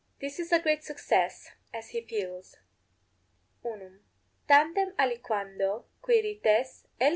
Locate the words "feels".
2.01-2.55